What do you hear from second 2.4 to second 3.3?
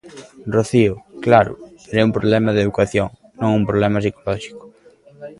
de educación,